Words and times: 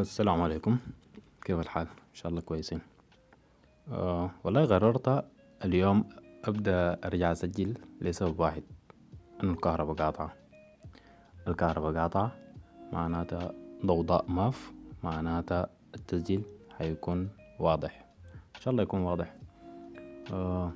السلام 0.00 0.40
عليكم. 0.40 0.78
كيف 1.44 1.60
الحال؟ 1.60 1.86
إن 1.86 2.14
شاء 2.14 2.30
الله 2.30 2.40
كويسين. 2.40 2.80
أه 3.92 4.30
والله 4.44 4.66
قررت 4.66 5.24
اليوم 5.64 6.04
أبدأ 6.44 6.98
أرجع 7.04 7.32
أسجل 7.32 7.74
لسبب 8.00 8.40
واحد 8.40 8.62
انه 9.42 9.52
الكهرباء 9.52 9.96
قاطعة. 9.96 10.32
الكهرباء 11.48 11.92
قاطعة 11.92 12.32
معناتها 12.92 13.54
ضوضاء 13.86 14.30
ماف 14.30 14.72
معناتها 15.04 15.68
التسجيل 15.94 16.42
حيكون 16.78 17.28
واضح. 17.58 18.04
إن 18.56 18.60
شاء 18.60 18.72
الله 18.72 18.82
يكون 18.82 19.00
واضح. 19.00 19.34
أه 20.32 20.72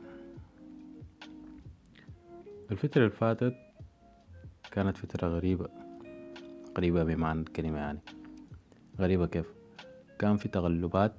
الفترة 2.71 3.05
الفاتت 3.05 3.55
كانت 4.73 4.97
فترة 4.97 5.29
غريبة 5.29 5.69
غريبة 6.79 7.05
بمعنى 7.05 7.41
الكلمة 7.41 7.79
يعني. 7.79 8.01
غريبة 9.01 9.27
كيف؟ 9.27 9.47
كان 10.19 10.37
في 10.37 10.49
تقلبات 10.49 11.13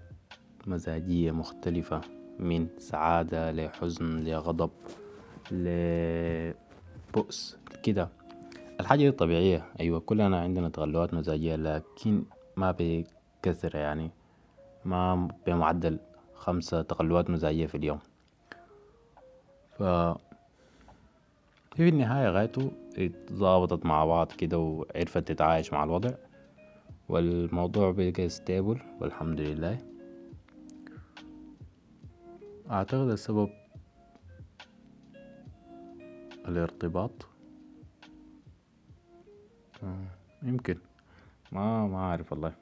مزاجية 0.68 1.32
مختلفة 1.32 2.02
من 2.40 2.68
سعادة 2.78 3.52
لحزن 3.52 4.24
لغضب 4.24 4.70
لبؤس 7.12 7.58
كده. 7.84 8.10
الحاجة 8.80 9.00
دي 9.00 9.12
طبيعية 9.12 9.66
أيوة 9.80 10.00
كلنا 10.00 10.40
عندنا 10.40 10.70
تقلبات 10.70 11.14
مزاجية 11.14 11.56
لكن 11.56 12.24
ما 12.58 12.76
بكثرة 12.80 13.80
يعني 13.80 14.12
ما 14.86 15.28
بمعدل 15.48 16.00
خمسة 16.36 16.82
تقلبات 16.82 17.30
مزاجية 17.30 17.66
في 17.68 17.76
اليوم. 17.76 18.00
ف 19.78 19.84
في 21.76 21.90
النهاية 21.90 22.30
غايته 22.30 22.72
اتظابطت 22.98 23.86
مع 23.86 24.06
بعض 24.06 24.32
كده 24.32 24.58
وعرفت 24.58 25.18
تتعايش 25.18 25.74
مع 25.74 25.84
الوضع. 25.84 26.12
والموضوع 27.10 27.92
بقى 27.92 28.30
ستيبل 28.30 28.80
والحمد 29.02 29.42
لله. 29.42 29.78
أعتقد 32.72 33.10
السبب 33.10 33.50
الارتباط. 36.48 37.12
يمكن. 40.44 40.78
ما 41.52 41.88
ما 41.88 41.98
أعرف 41.98 42.32
والله. 42.32 42.54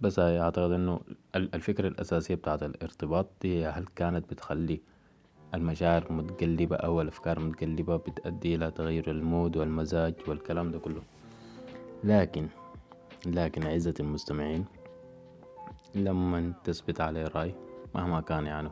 بس 0.00 0.18
أعتقد 0.18 0.70
إنه 0.70 1.00
الفكرة 1.36 1.88
الأساسية 1.88 2.34
بتاعت 2.34 2.62
الارتباط 2.62 3.26
دي 3.42 3.66
هل 3.66 3.86
كانت 3.96 4.30
بتخلي 4.30 4.80
المشاعر 5.54 6.12
متقلبة 6.12 6.76
أو 6.76 7.00
الأفكار 7.00 7.40
متقلبة 7.40 7.96
بتأدي 7.96 8.54
إلى 8.54 8.70
تغير 8.70 9.10
المود 9.10 9.56
والمزاج 9.56 10.14
والكلام 10.28 10.70
ده 10.72 10.78
كله. 10.78 11.02
لكن 12.04 12.48
لكن 13.26 13.66
عزة 13.66 13.94
المستمعين 14.00 14.64
لما 15.94 16.52
تثبت 16.64 17.00
عليه 17.00 17.28
رأي 17.28 17.54
مهما 17.94 18.20
كان 18.20 18.46
يعني 18.46 18.70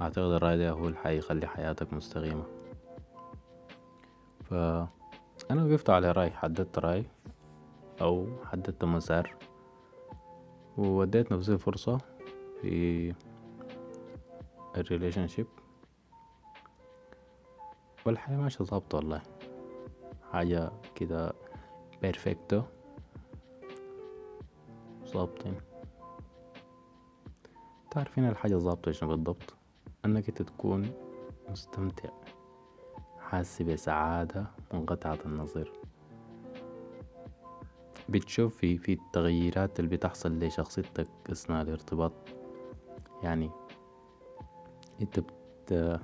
أعتقد 0.00 0.18
الرأي 0.30 0.58
ده 0.58 0.70
هو 0.70 0.88
الحي 0.88 1.18
يخلي 1.18 1.46
حياتك 1.46 1.92
مستقيمة. 1.92 2.44
فأنا 4.50 5.64
وقفت 5.64 5.90
على 5.90 6.12
رأي 6.12 6.30
حددت 6.30 6.78
رأي 6.78 7.04
أو 8.00 8.26
حددت 8.44 8.84
مسار 8.84 9.34
ووديت 10.78 11.32
نفسي 11.32 11.58
فرصة 11.58 11.98
في 12.60 13.14
ال 14.76 15.26
relationship 15.26 15.46
والحياة 18.06 18.36
ماشية 18.36 18.64
ظابطة 18.64 18.96
والله. 18.98 19.22
حاجة 20.32 20.70
كده 20.94 21.32
perfect 22.02 22.55
و 22.55 22.62
ظابطين. 25.06 25.54
تعرفين 27.90 28.28
الحاجة 28.28 28.56
ظابطة 28.56 28.92
شنو 28.92 29.08
بالضبط 29.08 29.54
أنك 30.04 30.30
تكون 30.30 30.90
مستمتع 31.48 32.08
حاسس 33.20 33.62
بسعادة 33.62 34.46
منقطعة 34.72 35.18
النظير 35.26 35.72
بتشوف 38.08 38.56
في 38.56 38.92
التغييرات 38.92 39.80
اللي 39.80 39.96
بتحصل 39.96 40.38
لشخصيتك 40.38 41.08
أثناء 41.30 41.62
الارتباط. 41.62 42.12
يعني 43.22 43.50
أنت 45.02 45.20
بت 45.20 45.72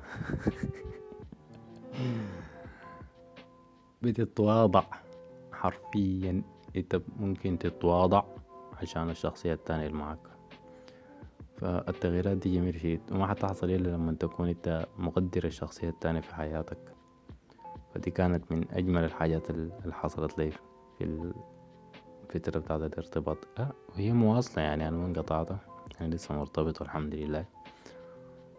بتتواضع. 4.03 4.85
حرفيا 5.61 6.43
أنت 6.77 7.01
ممكن 7.21 7.59
تتواضع 7.59 8.23
عشان 8.83 9.11
الشخصية 9.11 9.53
التانية 9.53 9.87
اللي 9.87 9.99
معاك. 9.99 10.19
فالتغييرات 11.57 12.37
دي 12.37 12.55
جميلة 12.55 12.79
شديد 12.79 13.01
وما 13.13 13.27
حتحصل 13.27 13.71
إلا 13.71 13.89
لما 13.89 14.13
تكون 14.13 14.49
أنت 14.49 14.87
مقدر 14.99 15.45
الشخصية 15.45 15.89
التانية 15.89 16.21
في 16.21 16.35
حياتك. 16.35 16.79
فدي 17.95 18.11
كانت 18.11 18.53
من 18.53 18.71
أجمل 18.71 19.05
الحاجات 19.05 19.51
اللي 19.51 19.93
حصلت 19.95 20.39
لي 20.39 20.51
في 20.99 21.05
الفترة 22.35 22.61
بتاعت 22.61 22.81
الارتباط. 22.83 23.39
أه 23.59 23.73
وهي 23.89 24.13
مواصلة 24.13 24.63
يعني 24.63 24.89
أنا 24.89 24.97
ما 24.97 25.07
انقطعت. 25.07 25.51
أنا 26.01 26.15
لسه 26.15 26.35
مرتبط 26.35 26.81
والحمد 26.81 27.15
لله. 27.15 27.45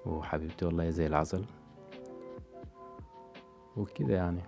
وحبيبتي 0.05 0.65
والله 0.65 0.89
زي 0.89 1.07
العسل. 1.07 1.45
وكده 3.77 4.15
يعني. 4.15 4.41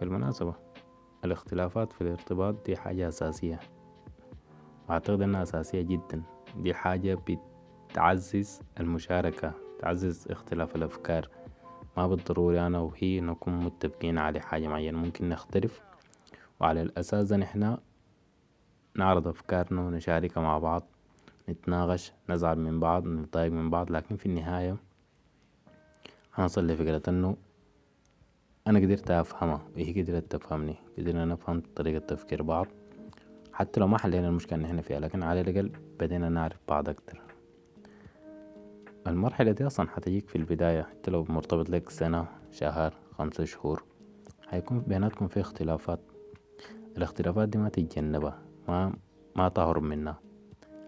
بالمناسبة 0.00 0.54
الاختلافات 1.24 1.92
في 1.92 2.00
الارتباط 2.00 2.66
دي 2.66 2.76
حاجة 2.76 3.08
أساسية. 3.08 3.60
وأعتقد 4.88 5.22
إنها 5.22 5.42
أساسية 5.42 5.82
جدا. 5.82 6.22
دي 6.56 6.74
حاجة 6.74 7.18
بتعزز 7.90 8.60
المشاركة 8.80 9.52
تعزز 9.78 10.26
اختلاف 10.30 10.76
الأفكار. 10.76 11.28
ما 11.96 12.06
بالضروري 12.06 12.66
أنا 12.66 12.78
وهي 12.78 13.20
نكون 13.20 13.54
متفقين 13.64 14.18
على 14.18 14.40
حاجة 14.40 14.68
معينة. 14.68 14.98
ممكن 14.98 15.28
نختلف 15.28 15.80
وعلى 16.60 16.82
الأساس 16.82 17.26
ده 17.28 17.36
نحنا 17.36 17.78
نعرض 18.94 19.28
أفكارنا 19.28 19.80
ونشاركها 19.82 20.40
مع 20.40 20.58
بعض 20.58 20.82
نتناقش 21.48 22.12
نزعل 22.28 22.58
من 22.58 22.80
بعض 22.80 23.06
نتضايق 23.06 23.52
من 23.52 23.70
بعض. 23.70 23.90
لكن 23.90 24.16
في 24.16 24.26
النهاية 24.26 24.76
هنصل 26.34 26.66
لفكرة 26.66 27.02
إنه 27.08 27.36
أنا 28.68 28.78
قدرت 28.78 29.10
أفهمها 29.10 29.60
وهي 29.74 30.02
قدرت 30.02 30.36
تفهمني؟ 30.36 30.74
قدرنا 30.98 31.24
نفهم 31.24 31.62
طريقة 31.76 31.98
تفكير 31.98 32.42
بعض. 32.42 32.66
حتى 33.52 33.80
لو 33.80 33.86
ما 33.86 33.98
حلينا 33.98 34.28
المشكلة 34.28 34.56
اللي 34.56 34.66
إحنا 34.66 34.82
فيها 34.82 35.00
لكن 35.00 35.22
على 35.22 35.40
الأقل 35.40 35.72
بدينا 36.00 36.28
نعرف 36.28 36.56
بعض 36.68 36.88
أكتر. 36.88 37.22
المرحلة 39.06 39.52
دي 39.52 39.66
أصلا 39.66 39.88
حتجيك 39.88 40.28
في 40.28 40.36
البداية. 40.36 40.82
حتى 40.82 41.10
لو 41.10 41.26
مرتبط 41.28 41.70
لك 41.70 41.90
سنة 41.90 42.26
شهر 42.50 42.94
خمسة 43.18 43.44
شهور 43.44 43.84
حيكون 44.46 44.80
بيناتكم 44.80 45.28
في 45.28 45.40
اختلافات. 45.40 46.00
الاختلافات 46.96 47.48
دي 47.48 47.58
ما 47.58 47.68
تتجنبها 47.68 48.38
ما 48.68 48.92
ما 49.36 49.48
تهرب 49.48 49.82
منها. 49.82 50.20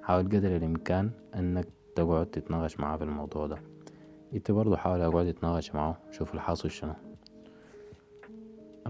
حاول 0.03 0.25
قدر 0.25 0.57
الإمكان 0.57 1.11
إنك 1.35 1.67
تقعد 1.95 2.27
تتناقش 2.27 2.81
معاه 2.81 2.97
في 2.97 3.05
الموضوع 3.05 3.47
ده. 3.47 3.59
أنت 4.35 4.51
برضو 4.51 4.77
حاول 4.77 5.01
أقعد 5.01 5.33
تتناقش 5.33 5.75
معاه 5.75 5.97
شوف 6.11 6.35
الحاصل 6.35 6.71
شنو. 6.71 7.09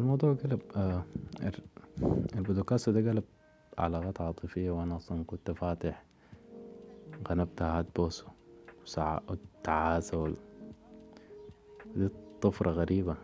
الموضوع 0.00 0.34
قلب 0.34 0.60
آه 0.76 1.04
البودكاست 2.36 2.88
ده 2.90 3.10
قلب 3.10 3.24
علاقات 3.78 4.20
عاطفية 4.20 4.70
وأنا 4.70 4.96
أصلا 4.96 5.24
كنت 5.24 5.50
فاتح 5.50 6.04
قناة 7.24 7.44
بتاعت 7.44 7.86
بوسو 7.96 8.26
والتعاسة 9.28 10.18
وال... 10.18 10.36
دي 11.96 12.08
طفرة 12.40 12.70
غريبة. 12.70 13.16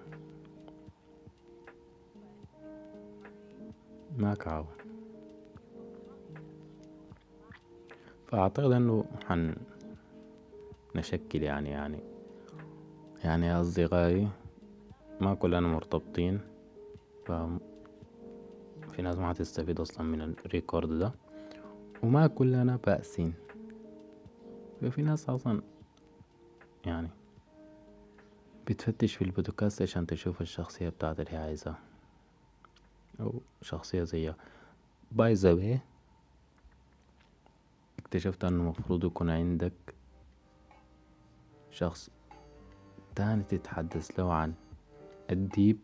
ما 4.19 4.35
كعو 4.35 4.65
فأعتقد 8.27 8.73
إنه 8.73 9.05
حن 9.29 9.55
نشكل 10.97 11.43
يعني 11.43 11.71
يعني 11.71 11.99
يعني 13.25 13.61
أصدقائي 13.61 14.29
ما 15.21 15.35
كلنا 15.35 15.61
مرتبطين. 15.61 16.41
في 18.93 19.03
ناس 19.03 19.17
ما 19.17 19.33
هتستفيد 19.33 19.81
أصلا 19.81 20.03
من 20.07 20.21
ال 20.21 20.30
record 20.30 20.89
ده. 20.99 21.13
وما 22.03 22.27
كلنا 22.27 22.77
بائسين 22.77 23.35
ففي 24.81 25.03
ناس 25.03 25.31
أصلا 25.31 25.63
يعني 26.87 27.09
بتفتش 28.67 29.15
في 29.15 29.25
البودكاست 29.25 29.83
عشان 29.83 30.07
تشوف 30.07 30.41
الشخصية 30.41 30.89
بتاعت 30.89 31.21
اللي 31.21 31.37
عايزها. 31.37 31.79
أو 33.21 33.41
شخصية 33.63 34.03
زيها. 34.05 34.37
by 35.13 35.33
the 35.33 35.81
اكتشفت 37.99 38.45
إنه 38.45 38.63
المفروض 38.63 39.05
يكون 39.05 39.31
عندك 39.31 39.73
شخص 41.71 42.11
تاني 43.15 43.43
تتحدث 43.43 44.11
له 44.19 44.33
عن 44.33 44.55
الديب 45.31 45.79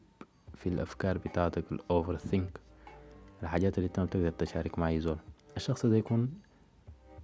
في 0.63 0.69
الأفكار 0.69 1.19
بتاعتك 1.19 1.73
الأوفر 1.73 2.17
ثينك 2.17 2.61
الحاجات 3.43 3.79
اللي 3.79 3.87
انت 3.87 3.99
ما 3.99 4.05
بتقدر 4.05 4.31
تشارك 4.31 4.79
مع 4.79 4.99
زول. 4.99 5.17
الشخص 5.57 5.87
ده 5.87 5.97
يكون 5.97 6.35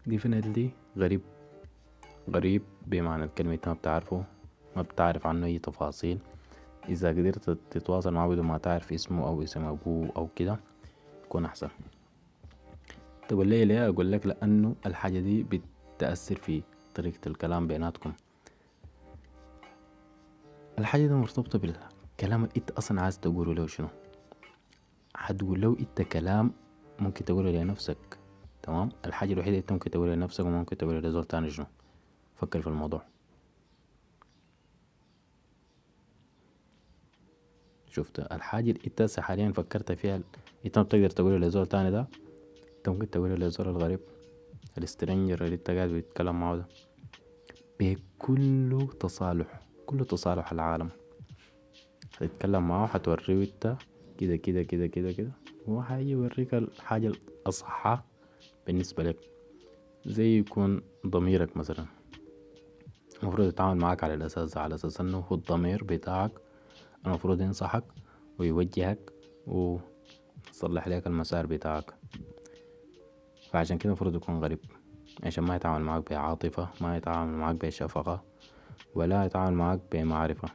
definitely 0.09 0.69
غريب. 0.99 1.21
غريب 2.31 2.63
بمعنى 2.87 3.25
الكلمة 3.25 3.55
انت 3.55 3.69
ما 3.69 3.75
بتعرفه 3.75 4.25
ما 4.77 4.83
بتعرف 4.83 5.27
عنه 5.27 5.47
أي 5.47 5.59
تفاصيل. 5.59 6.19
إذا 6.89 7.09
قدرت 7.09 7.59
تتواصل 7.71 8.15
معه 8.15 8.29
بدون 8.29 8.45
ما 8.45 8.59
تعرف 8.59 8.93
اسمه 8.93 9.27
أو 9.27 9.43
اسم 9.43 9.65
أبوه 9.65 10.13
أو 10.17 10.29
كده 10.37 10.59
يكون 11.25 11.45
أحسن. 11.45 11.69
تقول 13.29 13.49
لي 13.49 13.65
ليه 13.65 13.89
أقول 13.89 14.13
لك؟ 14.13 14.27
لأنه 14.27 14.75
الحاجة 14.87 15.21
دي 15.21 15.43
بتأثر 15.97 16.37
في 16.37 16.63
طريقة 16.95 17.29
الكلام 17.29 17.67
بيناتكم. 17.67 18.13
الحاجة 20.79 21.07
دي 21.07 21.15
مرتبطة 21.15 21.59
اللي 22.19 22.49
انت 22.57 22.71
أصلا 22.71 23.03
عايز 23.03 23.21
تقوله 23.21 23.55
له 23.55 23.67
شنو؟ 23.67 23.89
حتقول 25.15 25.61
له 25.61 25.77
انت 25.81 26.03
كلام 26.03 26.53
ممكن 26.99 27.25
تقوله 27.25 27.51
لنفسك 27.51 28.19
تمام؟ 28.63 28.89
الحاجة 29.05 29.33
الوحيدة 29.33 29.51
اللي 29.51 29.61
انت 29.61 29.73
ممكن 29.73 29.91
تقولها 29.91 30.17
لنفسك 30.17 30.45
وممكن 30.45 30.77
تقولها 30.77 31.01
لزول 31.01 31.25
تاني 31.25 31.51
شنو؟ 31.51 31.67
فكر 32.37 32.61
في 32.61 32.67
الموضوع. 32.67 33.03
شفت؟ 37.91 38.19
الحاجة 38.33 38.71
اللي 38.71 38.81
انت 38.87 39.21
حاليا 39.21 39.53
فكرت 39.53 39.93
فيها 39.93 40.21
انت 40.67 40.79
ما 40.79 40.85
بتقدر 40.85 41.11
تقولها 41.11 41.39
لزول 41.39 41.67
تاني 41.67 41.91
ده 41.91 42.09
انت 42.79 42.89
ممكن 42.89 43.11
تقولها 43.11 43.37
لزول 43.37 43.69
الغريب 43.69 44.01
السترينجر 44.79 45.45
اللي 45.45 45.55
انت 45.55 45.71
قاعد 45.71 45.89
بتتكلم 45.89 46.41
معاه 46.41 46.57
ده. 46.57 46.67
بكل 47.81 48.89
تصالح 49.01 49.61
كل 49.87 50.05
تصالح 50.05 50.53
العالم. 50.53 50.89
هتتكلم 52.21 52.69
معاه 52.69 52.87
حتوريه 52.87 53.45
انت 53.45 53.77
كده 54.19 54.37
كده 54.37 54.63
كده 54.63 54.87
كده 54.87 55.13
كده. 55.13 55.31
هو 55.69 55.83
حيجي 55.83 56.11
يوريك 56.11 56.55
الحاجة 56.55 57.07
الأصحى 57.07 57.99
بالنسبة 58.67 59.03
لك. 59.03 59.17
زي 60.07 60.39
يكون 60.39 60.83
ضميرك 61.07 61.57
مثلا. 61.57 61.87
المفروض 63.23 63.49
يتعامل 63.49 63.81
معاك 63.81 64.05
على 64.05 64.15
الأساس 64.15 64.57
على 64.57 64.75
أساس 64.75 65.01
إنه 65.01 65.19
هو 65.19 65.37
الضمير 65.37 65.85
بتاعك. 65.85 66.33
المفروض 67.07 67.41
ينصحك 67.41 67.85
ويوجهك 68.39 69.13
ويصلح 69.47 70.89
لك 70.89 71.07
المسار 71.07 71.47
بتاعك. 71.47 71.95
فعشان 73.51 73.79
كده 73.79 73.89
المفروض 73.89 74.15
يكون 74.15 74.39
غريب. 74.39 74.59
عشان 75.23 75.45
ما 75.45 75.57
يتعامل 75.57 75.85
معاك 75.85 76.11
بعاطفة 76.13 76.69
ما 76.81 76.97
يتعامل 76.97 77.33
معاك 77.33 77.67
بشفقة 77.67 78.25
ولا 78.95 79.25
يتعامل 79.25 79.57
معاك 79.57 79.81
بمعرفة. 79.93 80.49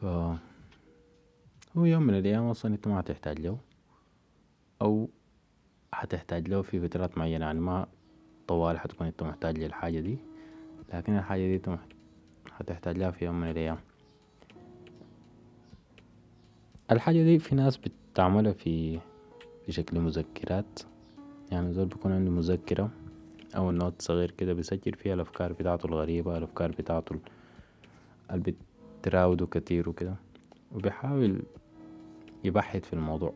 ف 0.00 0.04
هو 1.76 1.84
يوم 1.84 2.02
من 2.02 2.14
الأيام 2.14 2.44
أصلا 2.48 2.74
أنت 2.74 2.88
ما 2.88 3.00
هتحتاج 3.00 3.40
له 3.40 3.58
أو 4.82 5.08
هتحتاج 5.94 6.48
له 6.48 6.62
في 6.62 6.80
فترات 6.80 7.18
معينة 7.18 7.44
يعني 7.46 7.60
ما 7.60 7.86
طوال 8.48 8.78
حتكون 8.78 9.06
أنت 9.06 9.22
محتاج 9.22 9.58
للحاجة 9.58 10.00
دي 10.00 10.18
لكن 10.94 11.16
الحاجة 11.16 11.40
دي 11.40 11.54
أنت 11.56 11.78
هتحتاج 12.52 12.98
لها 12.98 13.10
في 13.10 13.24
يوم 13.24 13.40
من 13.40 13.50
الأيام. 13.50 13.78
الحاجة 16.90 17.22
دي 17.22 17.38
في 17.38 17.54
ناس 17.54 17.76
بتعملها 18.12 18.52
في 18.52 18.98
في 19.66 19.72
شكل 19.72 20.00
مذكرات 20.00 20.80
يعني 21.52 21.72
زول 21.72 21.86
بيكون 21.86 22.12
عنده 22.12 22.30
مذكرة 22.30 22.90
أو 23.56 23.70
نوت 23.70 24.02
صغير 24.02 24.30
كده 24.30 24.52
بيسجل 24.52 24.94
فيها 24.94 25.14
الأفكار 25.14 25.52
بتاعته 25.52 25.86
الغريبة 25.86 26.38
الأفكار 26.38 26.70
بتاعته 26.70 27.16
اللي 28.30 28.54
بتراوده 29.00 29.46
كتير 29.46 29.88
وكده. 29.88 30.14
وبيحاول 30.72 31.42
يبحث 32.44 32.84
في 32.84 32.92
الموضوع. 32.92 33.34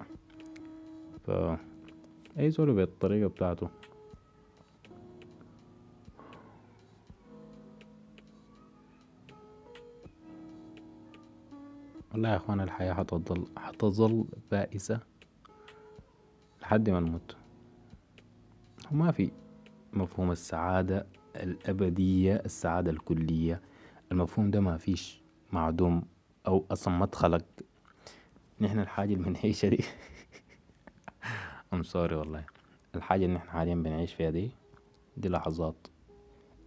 ف 1.27 1.31
أي 2.39 2.51
زول 2.51 2.73
بالطريقة 2.73 3.29
بتاعته. 3.29 3.69
والله 12.13 12.29
يا 12.29 12.37
أخوان 12.37 12.61
الحياة 12.61 12.93
حتظل 12.93 13.45
حتظل 13.57 14.25
بائسة 14.51 15.01
لحد 16.63 16.91
ما 16.91 17.01
نموت. 17.01 17.37
وما 18.93 19.13
في 19.13 19.31
مفهوم 19.93 20.31
السعادة 20.31 21.07
الأبدية 21.37 22.35
السعادة 22.35 22.91
الكلية. 22.91 23.61
المفهوم 24.13 24.51
ده 24.51 24.61
ما 24.61 24.77
فيش. 24.77 25.24
معدوم 25.55 26.03
أو 26.47 26.65
أصلا 26.71 26.95
ما 26.95 27.05
اتخلق 27.05 27.45
نحن 28.61 28.79
الحاجة 28.79 29.15
اللي 29.15 29.25
بنعيشها 29.25 29.71
دي. 29.71 29.85
ام 31.73 31.83
سوري 31.83 32.15
والله. 32.15 32.45
الحاجة 32.95 33.25
اللي 33.25 33.37
نحن 33.37 33.49
حاليا 33.49 33.75
بنعيش 33.75 34.15
فيها 34.15 34.31
دي 34.31 34.51
دي 35.17 35.29
لحظات. 35.29 35.87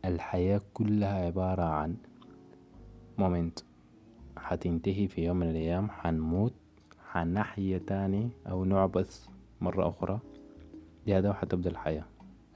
الحياة 0.05 0.61
كلها 0.73 1.25
عبارة 1.25 1.63
عن 1.63 1.95
مومنت 3.17 3.59
حتنتهي 4.37 5.07
في 5.07 5.25
يوم 5.25 5.37
من 5.37 5.49
الأيام 5.49 5.89
حنموت 5.89 6.53
حنحيا 7.11 7.77
تاني 7.77 8.29
أو 8.47 8.65
نعبث 8.65 9.27
مرة 9.61 9.89
أخرى. 9.89 10.19
بهذا 11.05 11.33
حتبدأ 11.33 11.69
الحياة. 11.69 12.05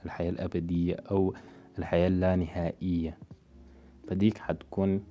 الحياة 0.04 0.30
الأبدية 0.30 0.94
أو 0.94 1.34
الحياة 1.78 2.08
اللانهائية. 2.08 3.18
فديك 4.08 4.38
حتكون 4.38 5.04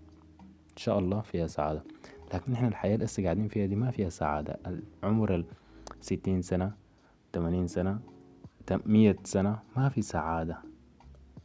إن 0.72 0.78
شاء 0.78 1.00
الله 1.00 1.22
فيها 1.22 1.48
سعادة. 1.48 1.84
لكن 2.34 2.54
إحنا 2.54 2.68
الحياة 2.68 2.96
اللي 2.96 3.24
قاعدين 3.24 3.48
فيها 3.48 3.66
دي 3.66 3.76
ما 3.76 3.92
فيها 3.92 4.10
سعادة. 4.10 4.60
العمر 5.04 5.46
الستين 6.02 6.42
سنة 6.42 6.72
تمانين 7.34 7.68
سنة 7.68 8.00
مية 8.86 9.18
سنة 9.24 9.60
ما 9.78 9.90
في 9.90 10.02
سعادة. 10.02 10.58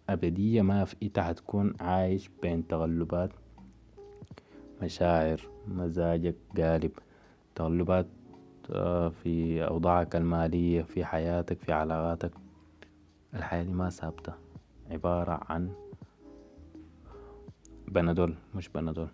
أبدية 0.09 0.63
ما 0.63 0.85
في 0.85 0.97
إنت 1.03 1.19
حتكون 1.19 1.75
عايش 1.81 2.31
بين 2.43 2.67
تغلبات 2.67 3.31
مشاعر 4.83 5.41
مزاجك 5.69 6.37
قالب. 6.57 6.93
تغلبات 7.55 8.07
في 9.23 9.65
أوضاعك 9.69 10.17
المالية 10.17 10.83
في 10.83 11.05
حياتك 11.05 11.59
في 11.61 11.73
علاقاتك. 11.73 12.31
الحياة 13.35 13.63
دي 13.63 13.73
ما 13.73 13.91
ثابتة. 13.91 14.33
عبارة 14.91 15.41
عن 15.49 15.71
بنادول 17.89 18.35
مش 18.55 18.69
بنادول. 18.69 19.09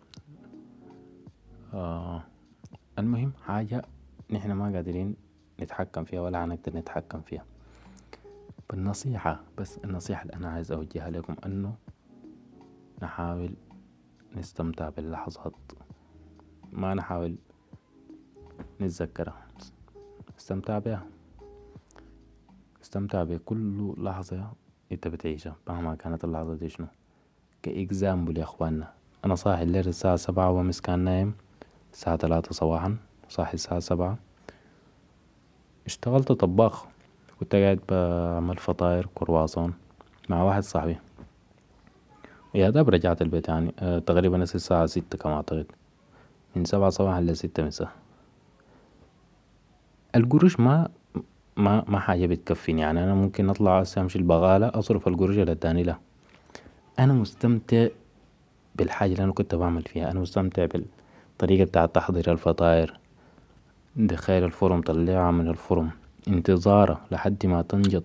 آه 1.75 2.23
المهم 2.99 3.33
حاجة 3.45 3.83
نحن 4.31 4.53
ما 4.53 4.65
قادرين 4.75 5.17
نتحكم 5.61 6.05
فيها 6.05 6.21
ولا 6.21 6.45
هنقدر 6.45 6.77
نتحكم 6.77 7.21
فيها. 7.21 7.45
بالنصيحة 8.71 9.41
بس 9.59 9.79
النصيحة 9.79 10.23
اللي 10.23 10.35
أنا 10.35 10.49
عايز 10.51 10.73
أوجهها 10.73 11.11
لكم 11.11 11.37
أنه 11.47 11.75
نحاول 13.03 13.55
نستمتع 14.37 14.89
باللحظات. 14.89 15.55
ما 16.73 16.95
نحاول 16.95 17.37
نتذكرها. 18.81 19.47
استمتع 20.39 20.79
بها. 20.79 21.07
استمتع 22.83 23.25
بكل 23.25 23.95
لحظة 23.99 24.53
أنت 24.93 25.09
بتعيشها 25.09 25.57
مهما 25.69 25.95
كانت 25.95 26.25
اللحظة 26.25 26.55
دي 26.55 26.69
شنو. 26.69 26.87
كإكزامبل 27.63 28.39
يا 28.39 28.43
أخواننا. 28.43 28.93
أنا 29.25 29.35
صاحي 29.35 29.63
الليل 29.63 29.89
الساعة 29.89 30.17
سبعة 30.17 30.51
ومس 30.51 30.81
كان 30.81 30.99
نايم. 30.99 31.35
الساعة 31.93 32.17
تلاتة 32.17 32.53
صباحا. 32.53 32.97
صاحي 33.29 33.55
الساعة 33.55 33.81
سبعة. 33.81 34.19
اشتغلت 35.87 36.33
طباخ. 36.33 36.85
كنت 37.41 37.55
قاعد 37.55 37.81
بعمل 37.89 38.57
فطاير 38.57 39.09
كرواسون 39.15 39.75
مع 40.29 40.43
واحد 40.43 40.63
صاحبي. 40.63 40.97
يا 42.55 42.71
داب 42.71 42.89
رجعت 42.89 43.23
البيت 43.23 43.49
يعني. 43.49 43.75
آه 43.79 43.99
تقريبا 43.99 44.43
الساعة 44.43 44.87
ستة 44.87 45.19
كما 45.19 45.35
أعتقد. 45.35 45.67
من 46.57 46.65
سبعة 46.65 46.91
صباحا 46.91 47.21
لستة 47.21 47.63
مساء. 47.63 47.89
القروش 50.17 50.61
ما 50.61 50.89
ما 51.57 51.85
ما 51.89 51.99
حاجة 51.99 52.27
بتكفيني 52.27 52.81
يعني. 52.81 53.05
أنا 53.05 53.15
ممكن 53.15 53.51
أطلع 53.51 53.85
أمشي 53.99 54.19
البغالة 54.19 54.71
أصرف 54.75 55.09
القروش 55.09 55.39
اللي 55.39 55.53
اداني 55.53 55.83
أنا 56.99 57.13
مستمتع 57.13 57.87
بالحاجة 58.75 59.13
اللي 59.13 59.25
أنا 59.25 59.33
كنت 59.33 59.55
بعمل 59.55 59.83
فيها. 59.83 60.11
أنا 60.11 60.21
مستمتع 60.21 60.67
بالطريقة 60.67 61.65
بتاعة 61.65 61.87
تحضير 61.87 62.33
الفطاير 62.33 62.99
دخيل 63.97 64.45
الفرن 64.45 64.81
طلعها 64.83 65.31
من 65.31 65.49
الفرن 65.49 65.91
انتظارها 66.29 67.01
لحد 67.11 67.47
ما 67.47 67.63
تنجض 67.63 68.03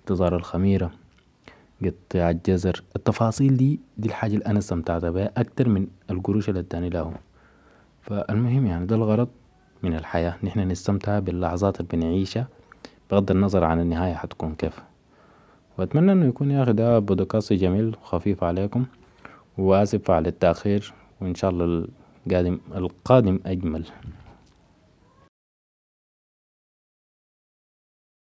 انتظار 0.00 0.36
الخميرة 0.36 0.90
قطع 1.84 2.30
الجزر. 2.30 2.82
التفاصيل 2.96 3.56
دي 3.56 3.80
دي 3.98 4.08
الحاجة 4.08 4.34
اللي 4.34 4.46
أنا 4.46 4.58
استمتعت 4.58 5.04
بها 5.04 5.30
أكتر 5.36 5.68
من 5.68 5.86
القروش 6.10 6.48
اللي 6.48 6.60
اداني 6.60 6.90
لهم 6.90 7.14
فالمهم 8.02 8.66
يعني 8.66 8.86
ده 8.86 8.96
الغرض 8.96 9.28
من 9.82 9.94
الحياة 9.94 10.36
نحن 10.42 10.60
نستمتع 10.60 11.18
باللحظات 11.18 11.80
اللي 11.80 11.88
بنعيشها 11.92 12.48
بغض 13.10 13.30
النظر 13.30 13.64
عن 13.64 13.80
النهاية 13.80 14.14
حتكون 14.14 14.54
كيف. 14.54 14.80
وأتمنى 15.78 16.12
إنه 16.12 16.26
يكون 16.26 16.50
يا 16.50 16.62
أخي 16.62 16.72
ده 16.72 16.98
بودكاست 16.98 17.52
جميل 17.52 17.96
وخفيف 18.02 18.44
عليكم 18.44 18.84
وآسف 19.58 20.10
على 20.10 20.28
التأخير 20.28 20.92
وإن 21.20 21.34
شاء 21.34 21.50
الله 21.50 21.86
قادم 22.32 22.58
القادم 22.74 23.40
أجمل. 23.46 23.84